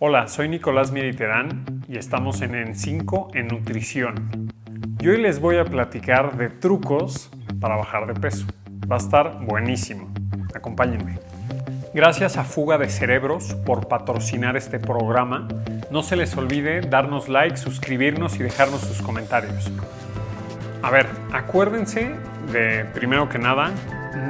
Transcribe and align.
Hola, 0.00 0.28
soy 0.28 0.48
Nicolás 0.48 0.92
Miriterán 0.92 1.82
y 1.88 1.98
estamos 1.98 2.40
en 2.40 2.52
En5 2.52 3.34
en 3.34 3.48
Nutrición. 3.48 4.48
Y 5.00 5.08
hoy 5.08 5.20
les 5.20 5.40
voy 5.40 5.56
a 5.56 5.64
platicar 5.64 6.36
de 6.36 6.50
trucos 6.50 7.28
para 7.60 7.74
bajar 7.74 8.06
de 8.06 8.14
peso. 8.14 8.46
Va 8.88 8.94
a 8.94 8.98
estar 9.00 9.44
buenísimo. 9.44 10.08
Acompáñenme. 10.54 11.18
Gracias 11.92 12.36
a 12.36 12.44
Fuga 12.44 12.78
de 12.78 12.88
Cerebros 12.88 13.56
por 13.66 13.88
patrocinar 13.88 14.56
este 14.56 14.78
programa. 14.78 15.48
No 15.90 16.04
se 16.04 16.14
les 16.14 16.36
olvide 16.36 16.80
darnos 16.80 17.28
like, 17.28 17.56
suscribirnos 17.56 18.36
y 18.36 18.44
dejarnos 18.44 18.82
sus 18.82 19.02
comentarios. 19.02 19.68
A 20.80 20.92
ver, 20.92 21.06
acuérdense 21.32 22.14
de, 22.52 22.84
primero 22.94 23.28
que 23.28 23.40
nada, 23.40 23.72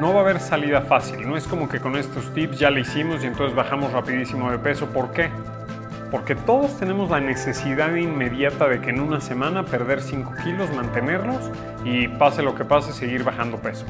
no 0.00 0.14
va 0.14 0.20
a 0.20 0.22
haber 0.22 0.40
salida 0.40 0.80
fácil. 0.80 1.28
No 1.28 1.36
es 1.36 1.46
como 1.46 1.68
que 1.68 1.78
con 1.78 1.94
estos 1.96 2.32
tips 2.32 2.58
ya 2.58 2.70
lo 2.70 2.78
hicimos 2.78 3.22
y 3.22 3.26
entonces 3.26 3.54
bajamos 3.54 3.92
rapidísimo 3.92 4.50
de 4.50 4.58
peso. 4.58 4.86
¿Por 4.86 5.12
qué? 5.12 5.28
Porque 6.10 6.34
todos 6.34 6.78
tenemos 6.78 7.10
la 7.10 7.20
necesidad 7.20 7.94
inmediata 7.94 8.68
de 8.68 8.80
que 8.80 8.90
en 8.90 9.00
una 9.00 9.20
semana 9.20 9.64
perder 9.64 10.00
5 10.00 10.34
kilos, 10.42 10.72
mantenerlos 10.74 11.50
y 11.84 12.08
pase 12.08 12.42
lo 12.42 12.54
que 12.54 12.64
pase, 12.64 12.92
seguir 12.92 13.24
bajando 13.24 13.58
peso. 13.58 13.84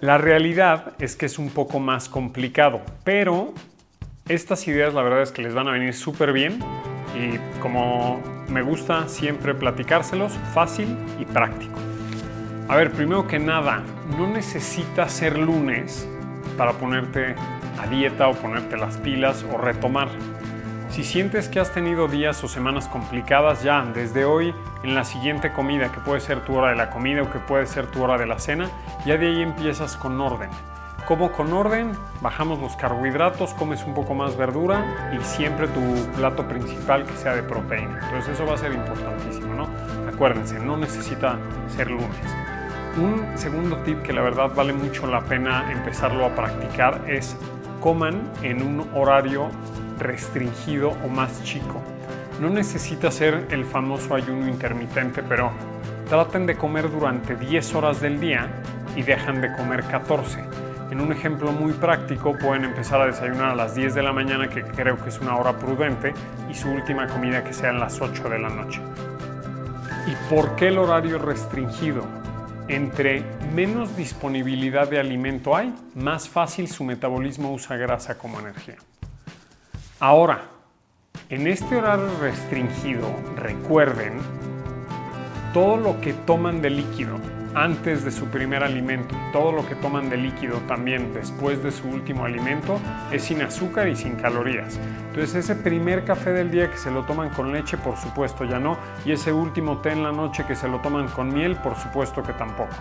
La 0.00 0.18
realidad 0.18 0.92
es 0.98 1.16
que 1.16 1.26
es 1.26 1.38
un 1.38 1.50
poco 1.50 1.78
más 1.78 2.08
complicado, 2.08 2.80
pero 3.04 3.52
estas 4.28 4.66
ideas 4.68 4.94
la 4.94 5.02
verdad 5.02 5.22
es 5.22 5.32
que 5.32 5.42
les 5.42 5.54
van 5.54 5.68
a 5.68 5.72
venir 5.72 5.92
súper 5.92 6.32
bien 6.32 6.58
y 7.14 7.38
como 7.60 8.20
me 8.48 8.62
gusta 8.62 9.08
siempre 9.08 9.54
platicárselos, 9.54 10.32
fácil 10.54 10.96
y 11.18 11.24
práctico. 11.24 11.78
A 12.68 12.76
ver, 12.76 12.92
primero 12.92 13.26
que 13.26 13.38
nada, 13.38 13.82
no 14.16 14.26
necesitas 14.26 15.12
ser 15.12 15.38
lunes 15.38 16.08
para 16.56 16.72
ponerte 16.72 17.34
a 17.80 17.86
dieta 17.86 18.28
o 18.28 18.34
ponerte 18.34 18.76
las 18.76 18.96
pilas 18.98 19.44
o 19.52 19.58
retomar. 19.58 20.08
Si 20.90 21.04
sientes 21.04 21.48
que 21.48 21.60
has 21.60 21.72
tenido 21.72 22.08
días 22.08 22.42
o 22.42 22.48
semanas 22.48 22.88
complicadas 22.88 23.62
ya 23.62 23.80
desde 23.94 24.24
hoy 24.24 24.52
en 24.82 24.96
la 24.96 25.04
siguiente 25.04 25.52
comida, 25.52 25.92
que 25.92 26.00
puede 26.00 26.20
ser 26.20 26.40
tu 26.40 26.56
hora 26.56 26.70
de 26.70 26.76
la 26.76 26.90
comida 26.90 27.22
o 27.22 27.30
que 27.30 27.38
puede 27.38 27.66
ser 27.66 27.86
tu 27.86 28.02
hora 28.02 28.18
de 28.18 28.26
la 28.26 28.40
cena, 28.40 28.68
ya 29.06 29.16
de 29.16 29.28
ahí 29.28 29.40
empiezas 29.40 29.96
con 29.96 30.20
orden. 30.20 30.50
Como 31.06 31.30
con 31.30 31.52
orden, 31.52 31.92
bajamos 32.20 32.58
los 32.58 32.74
carbohidratos, 32.74 33.54
comes 33.54 33.84
un 33.84 33.94
poco 33.94 34.14
más 34.14 34.36
verdura 34.36 35.12
y 35.16 35.24
siempre 35.24 35.68
tu 35.68 35.80
plato 36.16 36.48
principal 36.48 37.04
que 37.04 37.16
sea 37.16 37.36
de 37.36 37.44
proteína. 37.44 38.00
Entonces 38.06 38.34
eso 38.34 38.44
va 38.44 38.54
a 38.54 38.58
ser 38.58 38.72
importantísimo, 38.72 39.54
¿no? 39.54 39.68
Acuérdense, 40.12 40.58
no 40.58 40.76
necesita 40.76 41.38
ser 41.68 41.88
lunes. 41.88 42.10
Un 42.96 43.38
segundo 43.38 43.76
tip 43.84 44.02
que 44.02 44.12
la 44.12 44.22
verdad 44.22 44.50
vale 44.56 44.72
mucho 44.72 45.06
la 45.06 45.20
pena 45.20 45.70
empezarlo 45.70 46.26
a 46.26 46.34
practicar 46.34 47.00
es 47.06 47.36
coman 47.80 48.20
en 48.42 48.62
un 48.62 48.90
horario 48.94 49.50
restringido 50.00 50.90
o 51.04 51.08
más 51.08 51.42
chico. 51.44 51.80
No 52.40 52.50
necesita 52.50 53.10
ser 53.10 53.46
el 53.50 53.64
famoso 53.64 54.14
ayuno 54.14 54.48
intermitente, 54.48 55.22
pero 55.22 55.50
traten 56.08 56.46
de 56.46 56.56
comer 56.56 56.90
durante 56.90 57.36
10 57.36 57.74
horas 57.74 58.00
del 58.00 58.18
día 58.18 58.48
y 58.96 59.02
dejan 59.02 59.40
de 59.40 59.52
comer 59.52 59.84
14. 59.84 60.40
En 60.90 61.00
un 61.00 61.12
ejemplo 61.12 61.52
muy 61.52 61.72
práctico, 61.72 62.36
pueden 62.36 62.64
empezar 62.64 63.00
a 63.00 63.06
desayunar 63.06 63.50
a 63.50 63.54
las 63.54 63.76
10 63.76 63.94
de 63.94 64.02
la 64.02 64.12
mañana, 64.12 64.48
que 64.48 64.62
creo 64.62 65.00
que 65.00 65.10
es 65.10 65.20
una 65.20 65.36
hora 65.36 65.56
prudente, 65.56 66.12
y 66.50 66.54
su 66.54 66.68
última 66.68 67.06
comida 67.06 67.44
que 67.44 67.52
sea 67.52 67.70
a 67.70 67.74
las 67.74 68.00
8 68.00 68.28
de 68.28 68.38
la 68.40 68.48
noche. 68.48 68.80
¿Y 70.08 70.34
por 70.34 70.56
qué 70.56 70.68
el 70.68 70.78
horario 70.78 71.18
restringido? 71.18 72.02
Entre 72.66 73.22
menos 73.54 73.96
disponibilidad 73.96 74.88
de 74.88 74.98
alimento 74.98 75.56
hay, 75.56 75.72
más 75.94 76.28
fácil 76.28 76.68
su 76.68 76.82
metabolismo 76.82 77.52
usa 77.52 77.76
grasa 77.76 78.18
como 78.18 78.40
energía. 78.40 78.76
Ahora, 80.02 80.44
en 81.28 81.46
este 81.46 81.76
horario 81.76 82.08
restringido, 82.22 83.06
recuerden 83.36 84.14
todo 85.52 85.76
lo 85.76 86.00
que 86.00 86.14
toman 86.14 86.62
de 86.62 86.70
líquido 86.70 87.18
antes 87.54 88.02
de 88.02 88.10
su 88.10 88.24
primer 88.26 88.62
alimento 88.62 89.14
todo 89.32 89.52
lo 89.52 89.66
que 89.66 89.74
toman 89.74 90.08
de 90.08 90.16
líquido 90.16 90.56
también 90.68 91.12
después 91.12 91.62
de 91.62 91.70
su 91.70 91.86
último 91.88 92.24
alimento 92.24 92.80
es 93.10 93.24
sin 93.24 93.42
azúcar 93.42 93.88
y 93.88 93.96
sin 93.96 94.16
calorías. 94.16 94.78
Entonces 95.08 95.34
ese 95.34 95.54
primer 95.54 96.06
café 96.06 96.32
del 96.32 96.50
día 96.50 96.70
que 96.70 96.78
se 96.78 96.90
lo 96.90 97.04
toman 97.04 97.28
con 97.30 97.52
leche, 97.52 97.76
por 97.76 97.98
supuesto 97.98 98.46
ya 98.46 98.58
no. 98.58 98.78
Y 99.04 99.12
ese 99.12 99.34
último 99.34 99.78
té 99.78 99.92
en 99.92 100.02
la 100.02 100.12
noche 100.12 100.46
que 100.46 100.56
se 100.56 100.66
lo 100.66 100.78
toman 100.78 101.08
con 101.08 101.30
miel, 101.34 101.56
por 101.56 101.76
supuesto 101.76 102.22
que 102.22 102.32
tampoco. 102.32 102.74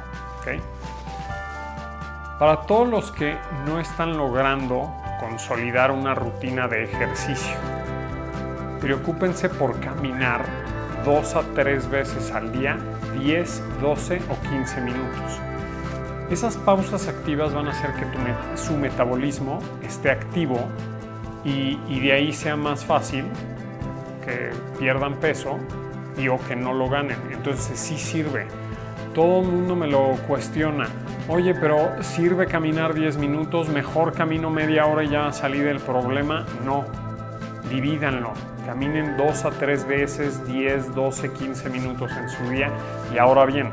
Para 2.39 2.61
todos 2.61 2.87
los 2.87 3.11
que 3.11 3.35
no 3.65 3.79
están 3.79 4.15
logrando 4.15 4.89
consolidar 5.19 5.91
una 5.91 6.15
rutina 6.15 6.67
de 6.67 6.83
ejercicio. 6.83 7.55
Preocúpense 8.79 9.49
por 9.49 9.79
caminar 9.79 10.45
dos 11.05 11.35
a 11.35 11.43
tres 11.53 11.89
veces 11.89 12.31
al 12.31 12.51
día, 12.51 12.77
10, 13.19 13.81
12 13.81 14.21
o 14.29 14.49
15 14.49 14.81
minutos. 14.81 15.39
Esas 16.29 16.57
pausas 16.57 17.07
activas 17.07 17.53
van 17.53 17.67
a 17.67 17.71
hacer 17.71 17.91
que 17.93 18.05
su 18.57 18.77
metabolismo 18.77 19.59
esté 19.83 20.11
activo 20.11 20.59
y, 21.43 21.79
y, 21.87 21.99
de 22.01 22.13
ahí 22.13 22.33
sea 22.33 22.55
más 22.55 22.85
fácil 22.85 23.25
que 24.25 24.51
pierdan 24.77 25.15
peso 25.15 25.57
y 26.17 26.27
o 26.27 26.37
que 26.47 26.55
no 26.55 26.73
lo 26.73 26.89
ganen. 26.89 27.17
Entonces 27.31 27.79
sí 27.79 27.97
sirve. 27.97 28.47
Todo 29.13 29.41
el 29.41 29.47
mundo 29.47 29.75
me 29.75 29.87
lo 29.87 30.11
cuestiona. 30.27 30.87
Oye, 31.27 31.55
pero 31.55 32.03
¿sirve 32.03 32.45
caminar 32.45 32.93
10 32.93 33.17
minutos? 33.17 33.67
¿Mejor 33.69 34.13
camino 34.13 34.49
media 34.49 34.85
hora 34.85 35.03
y 35.03 35.09
ya 35.09 35.31
salí 35.31 35.59
del 35.59 35.79
problema? 35.79 36.45
No, 36.63 36.85
divídanlo. 37.69 38.33
Caminen 38.65 39.17
dos 39.17 39.45
a 39.45 39.49
tres 39.49 39.87
veces, 39.87 40.45
10, 40.47 40.93
12, 40.93 41.33
15 41.33 41.69
minutos 41.69 42.11
en 42.11 42.29
su 42.29 42.49
día. 42.49 42.71
Y 43.13 43.17
ahora 43.17 43.45
bien, 43.45 43.71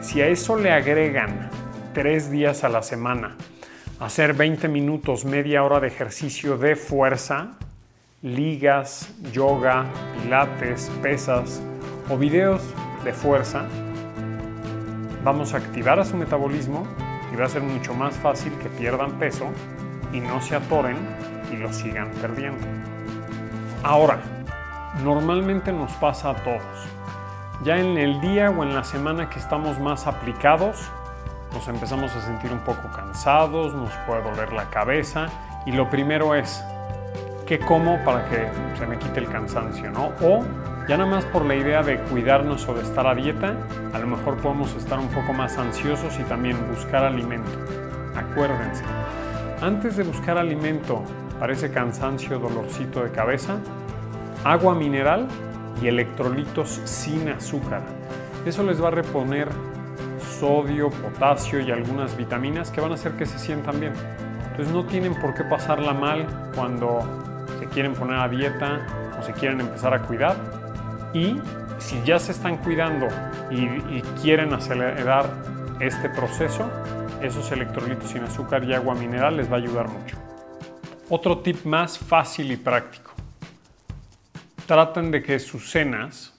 si 0.00 0.20
a 0.20 0.28
eso 0.28 0.56
le 0.56 0.70
agregan 0.70 1.48
tres 1.94 2.30
días 2.30 2.62
a 2.62 2.68
la 2.68 2.82
semana, 2.82 3.34
hacer 3.98 4.34
20 4.34 4.68
minutos, 4.68 5.24
media 5.24 5.64
hora 5.64 5.80
de 5.80 5.88
ejercicio 5.88 6.58
de 6.58 6.76
fuerza, 6.76 7.56
ligas, 8.20 9.14
yoga, 9.32 9.86
pilates, 10.22 10.90
pesas 11.02 11.62
o 12.10 12.18
videos 12.18 12.62
de 13.04 13.12
fuerza, 13.12 13.66
vamos 15.26 15.54
a 15.54 15.56
activar 15.56 15.98
a 15.98 16.04
su 16.04 16.16
metabolismo 16.16 16.86
y 17.32 17.36
va 17.36 17.46
a 17.46 17.48
ser 17.48 17.60
mucho 17.60 17.92
más 17.94 18.14
fácil 18.14 18.52
que 18.62 18.68
pierdan 18.68 19.18
peso 19.18 19.46
y 20.12 20.20
no 20.20 20.40
se 20.40 20.54
atoren 20.54 20.96
y 21.50 21.56
lo 21.56 21.72
sigan 21.72 22.12
perdiendo. 22.22 22.64
Ahora, 23.82 24.20
normalmente 25.02 25.72
nos 25.72 25.92
pasa 25.94 26.30
a 26.30 26.36
todos. 26.36 26.88
Ya 27.64 27.76
en 27.76 27.98
el 27.98 28.20
día 28.20 28.50
o 28.50 28.62
en 28.62 28.72
la 28.72 28.84
semana 28.84 29.28
que 29.28 29.40
estamos 29.40 29.80
más 29.80 30.06
aplicados, 30.06 30.88
nos 31.52 31.66
empezamos 31.66 32.14
a 32.14 32.20
sentir 32.20 32.52
un 32.52 32.60
poco 32.60 32.88
cansados, 32.94 33.74
nos 33.74 33.90
puede 34.06 34.22
doler 34.22 34.52
la 34.52 34.70
cabeza 34.70 35.26
y 35.66 35.72
lo 35.72 35.90
primero 35.90 36.36
es, 36.36 36.62
¿qué 37.46 37.58
como 37.58 37.98
para 38.04 38.26
que 38.26 38.48
se 38.78 38.86
me 38.86 38.96
quite 38.96 39.18
el 39.18 39.28
cansancio? 39.28 39.90
¿no? 39.90 40.12
O 40.22 40.44
ya 40.88 40.96
nada 40.96 41.10
más 41.10 41.24
por 41.24 41.44
la 41.44 41.56
idea 41.56 41.82
de 41.82 41.98
cuidarnos 41.98 42.68
o 42.68 42.74
de 42.74 42.82
estar 42.82 43.06
a 43.08 43.14
dieta, 43.14 43.56
a 43.92 43.98
lo 43.98 44.06
mejor 44.06 44.36
podemos 44.36 44.72
estar 44.76 44.98
un 45.00 45.08
poco 45.08 45.32
más 45.32 45.58
ansiosos 45.58 46.16
y 46.20 46.22
también 46.24 46.56
buscar 46.70 47.04
alimento. 47.04 47.50
Acuérdense, 48.14 48.84
antes 49.60 49.96
de 49.96 50.04
buscar 50.04 50.38
alimento 50.38 51.02
para 51.40 51.52
ese 51.52 51.72
cansancio, 51.72 52.38
dolorcito 52.38 53.02
de 53.02 53.10
cabeza, 53.10 53.56
agua 54.44 54.76
mineral 54.76 55.26
y 55.82 55.88
electrolitos 55.88 56.80
sin 56.84 57.30
azúcar. 57.30 57.82
Eso 58.44 58.62
les 58.62 58.80
va 58.80 58.88
a 58.88 58.92
reponer 58.92 59.48
sodio, 60.38 60.90
potasio 60.90 61.60
y 61.60 61.72
algunas 61.72 62.16
vitaminas 62.16 62.70
que 62.70 62.80
van 62.80 62.92
a 62.92 62.94
hacer 62.94 63.12
que 63.12 63.26
se 63.26 63.40
sientan 63.40 63.80
bien. 63.80 63.92
Entonces 64.50 64.72
no 64.72 64.84
tienen 64.84 65.14
por 65.16 65.34
qué 65.34 65.42
pasarla 65.42 65.92
mal 65.92 66.26
cuando 66.54 67.00
se 67.58 67.66
quieren 67.66 67.94
poner 67.94 68.20
a 68.20 68.28
dieta 68.28 68.86
o 69.18 69.22
se 69.22 69.32
quieren 69.32 69.60
empezar 69.60 69.92
a 69.92 70.02
cuidar 70.02 70.36
y 71.12 71.40
si 71.78 72.02
ya 72.04 72.18
se 72.18 72.32
están 72.32 72.58
cuidando 72.58 73.06
y, 73.50 74.00
quieren 74.22 74.52
acelerar 74.52 75.30
este 75.80 76.08
proceso, 76.08 76.70
esos 77.22 77.50
electrolitos 77.52 78.10
sin 78.10 78.22
azúcar 78.22 78.64
y 78.64 78.74
agua 78.74 78.94
mineral 78.94 79.36
les 79.36 79.50
va 79.50 79.54
a 79.54 79.58
ayudar 79.58 79.88
mucho. 79.88 80.16
Otro 81.08 81.38
tip 81.38 81.64
más 81.64 81.98
fácil 81.98 82.50
y 82.50 82.56
práctico. 82.56 83.12
Traten 84.66 85.10
de 85.10 85.22
que 85.22 85.38
sus 85.38 85.70
cenas 85.70 86.34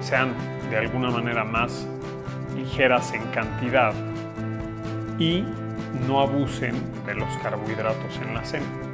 sean 0.00 0.34
de 0.70 0.78
alguna 0.78 1.10
manera 1.10 1.44
más 1.44 1.86
ligeras 2.56 3.12
en 3.12 3.22
cantidad 3.30 3.92
y 5.18 5.44
no 6.06 6.20
abusen 6.20 6.74
de 7.04 7.14
los 7.14 7.36
carbohidratos 7.38 8.16
en 8.16 8.34
la 8.34 8.44
cena. 8.44 8.91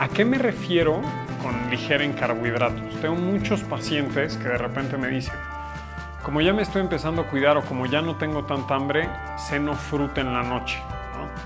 ¿A 0.00 0.08
qué 0.08 0.24
me 0.24 0.38
refiero 0.38 1.02
con 1.42 1.68
ligera 1.68 2.02
en 2.02 2.14
carbohidratos? 2.14 2.98
Tengo 3.02 3.16
muchos 3.16 3.62
pacientes 3.64 4.38
que 4.38 4.48
de 4.48 4.56
repente 4.56 4.96
me 4.96 5.08
dicen, 5.08 5.34
como 6.22 6.40
ya 6.40 6.54
me 6.54 6.62
estoy 6.62 6.80
empezando 6.80 7.20
a 7.20 7.26
cuidar 7.26 7.58
o 7.58 7.62
como 7.62 7.84
ya 7.84 8.00
no 8.00 8.16
tengo 8.16 8.46
tanta 8.46 8.76
hambre, 8.76 9.10
ceno 9.36 9.74
fruta 9.74 10.22
en 10.22 10.32
la 10.32 10.42
noche. 10.42 10.82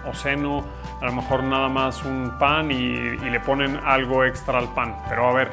o 0.06 0.15
seno, 0.15 0.65
a 1.01 1.05
lo 1.05 1.12
mejor 1.15 1.43
nada 1.43 1.69
más 1.69 2.05
un 2.05 2.39
pan 2.39 2.71
y, 2.71 2.77
y 2.77 3.29
le 3.29 3.41
ponen 3.41 3.77
algo 3.85 4.25
extra 4.25 4.61
al 4.61 4.73
pan. 4.73 4.99
Pero 5.09 5.29
a 5.29 5.33
ver, 5.33 5.51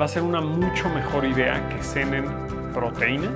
va 0.00 0.04
a 0.04 0.08
ser 0.08 0.22
una 0.22 0.40
mucho 0.40 0.88
mejor 0.90 1.24
idea 1.24 1.68
que 1.70 1.82
cenen 1.82 2.26
proteína 2.72 3.32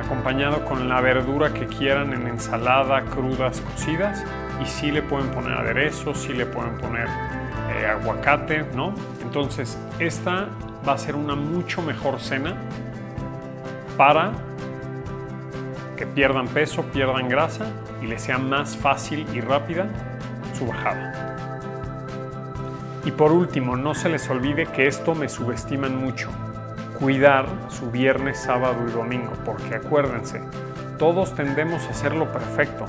acompañado 0.00 0.64
con 0.64 0.88
la 0.88 1.00
verdura 1.00 1.52
que 1.52 1.66
quieran 1.66 2.12
en 2.12 2.28
ensalada, 2.28 3.02
crudas, 3.02 3.60
cocidas 3.60 4.24
y 4.62 4.66
sí 4.66 4.92
le 4.92 5.02
pueden 5.02 5.30
poner 5.30 5.52
aderezo, 5.52 6.14
sí 6.14 6.32
le 6.32 6.46
pueden 6.46 6.78
poner 6.78 7.08
eh, 7.70 7.86
aguacate, 7.86 8.64
¿no? 8.74 8.94
Entonces, 9.22 9.78
esta 9.98 10.48
va 10.86 10.94
a 10.94 10.98
ser 10.98 11.14
una 11.14 11.34
mucho 11.34 11.82
mejor 11.82 12.20
cena 12.20 12.54
para 13.96 14.32
que 15.96 16.06
pierdan 16.06 16.48
peso, 16.48 16.82
pierdan 16.84 17.28
grasa 17.28 17.66
y 18.02 18.06
les 18.06 18.22
sea 18.22 18.38
más 18.38 18.76
fácil 18.76 19.26
y 19.34 19.40
rápida 19.40 19.86
su 20.58 20.66
bajada. 20.66 21.36
Y 23.04 23.12
por 23.12 23.32
último, 23.32 23.76
no 23.76 23.94
se 23.94 24.08
les 24.08 24.28
olvide 24.28 24.66
que 24.66 24.86
esto 24.86 25.14
me 25.14 25.28
subestiman 25.28 25.96
mucho 25.96 26.30
cuidar 26.98 27.46
su 27.68 27.90
viernes, 27.90 28.38
sábado 28.38 28.76
y 28.86 28.90
domingo, 28.92 29.32
porque 29.44 29.74
acuérdense, 29.74 30.42
todos 30.98 31.34
tendemos 31.34 31.86
a 31.86 31.90
hacerlo 31.90 32.30
perfecto, 32.30 32.84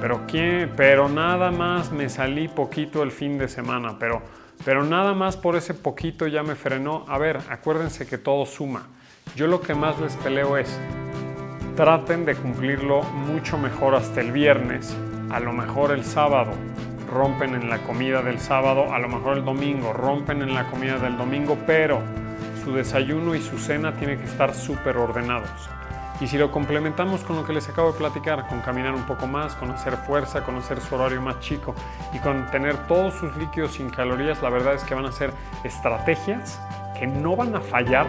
pero 0.00 0.22
¿quién? 0.26 0.72
Pero 0.76 1.08
nada 1.08 1.50
más 1.50 1.90
me 1.92 2.08
salí 2.08 2.48
poquito 2.48 3.02
el 3.02 3.10
fin 3.10 3.38
de 3.38 3.48
semana, 3.48 3.96
pero, 3.98 4.22
pero 4.64 4.84
nada 4.84 5.14
más 5.14 5.36
por 5.36 5.56
ese 5.56 5.74
poquito 5.74 6.26
ya 6.26 6.42
me 6.42 6.54
frenó. 6.54 7.04
A 7.08 7.18
ver, 7.18 7.38
acuérdense 7.50 8.06
que 8.06 8.18
todo 8.18 8.46
suma. 8.46 8.86
Yo 9.34 9.46
lo 9.46 9.60
que 9.60 9.74
más 9.74 9.98
les 9.98 10.14
peleo 10.16 10.56
es, 10.56 10.78
traten 11.76 12.24
de 12.24 12.34
cumplirlo 12.34 13.02
mucho 13.02 13.58
mejor 13.58 13.94
hasta 13.94 14.20
el 14.20 14.32
viernes, 14.32 14.96
a 15.30 15.40
lo 15.40 15.52
mejor 15.52 15.92
el 15.92 16.04
sábado, 16.04 16.52
rompen 17.12 17.54
en 17.54 17.68
la 17.68 17.78
comida 17.78 18.22
del 18.22 18.38
sábado, 18.38 18.92
a 18.94 18.98
lo 18.98 19.08
mejor 19.08 19.38
el 19.38 19.44
domingo, 19.44 19.92
rompen 19.92 20.42
en 20.42 20.54
la 20.54 20.70
comida 20.70 20.98
del 20.98 21.18
domingo, 21.18 21.58
pero 21.66 22.00
su 22.64 22.72
desayuno 22.72 23.34
y 23.34 23.42
su 23.42 23.58
cena 23.58 23.92
tienen 23.92 24.18
que 24.18 24.24
estar 24.24 24.54
súper 24.54 24.96
ordenados. 24.96 25.68
Y 26.20 26.28
si 26.28 26.38
lo 26.38 26.50
complementamos 26.50 27.22
con 27.22 27.36
lo 27.36 27.44
que 27.44 27.52
les 27.52 27.68
acabo 27.68 27.92
de 27.92 27.98
platicar, 27.98 28.48
con 28.48 28.60
caminar 28.60 28.94
un 28.94 29.04
poco 29.04 29.26
más, 29.26 29.54
con 29.54 29.70
hacer 29.70 29.96
fuerza, 29.98 30.42
con 30.44 30.56
hacer 30.56 30.80
su 30.80 30.94
horario 30.94 31.20
más 31.20 31.40
chico 31.40 31.74
y 32.14 32.18
con 32.20 32.46
tener 32.50 32.86
todos 32.86 33.14
sus 33.14 33.36
líquidos 33.36 33.72
sin 33.72 33.90
calorías, 33.90 34.40
la 34.40 34.48
verdad 34.48 34.74
es 34.74 34.84
que 34.84 34.94
van 34.94 35.04
a 35.04 35.12
ser 35.12 35.30
estrategias 35.62 36.58
que 36.98 37.06
no 37.06 37.36
van 37.36 37.54
a 37.54 37.60
fallar, 37.60 38.06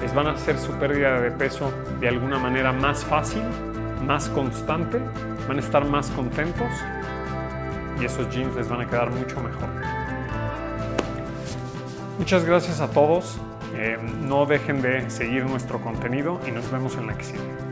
les 0.00 0.14
van 0.14 0.28
a 0.28 0.32
hacer 0.32 0.58
su 0.58 0.72
pérdida 0.78 1.20
de 1.20 1.30
peso 1.30 1.70
de 2.00 2.08
alguna 2.08 2.38
manera 2.38 2.72
más 2.72 3.04
fácil, 3.04 3.42
más 4.06 4.30
constante, 4.30 4.98
van 5.46 5.58
a 5.58 5.60
estar 5.60 5.84
más 5.84 6.10
contentos 6.10 6.70
y 8.00 8.04
esos 8.06 8.28
jeans 8.30 8.54
les 8.56 8.68
van 8.68 8.80
a 8.80 8.86
quedar 8.86 9.10
mucho 9.10 9.40
mejor. 9.40 9.68
Muchas 12.18 12.44
gracias 12.44 12.80
a 12.80 12.90
todos. 12.90 13.38
Eh, 13.74 13.98
no 14.22 14.46
dejen 14.46 14.80
de 14.82 15.10
seguir 15.10 15.44
nuestro 15.44 15.80
contenido 15.80 16.40
y 16.46 16.50
nos 16.50 16.70
vemos 16.70 16.96
en 16.96 17.06
la 17.06 17.12
que. 17.12 17.65